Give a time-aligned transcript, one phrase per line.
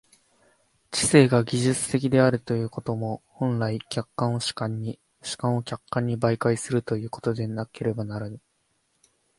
[0.89, 8.41] 知性が技術的であるということも、本来、客観を主観に、主観を客観に媒介するということでなければならぬ。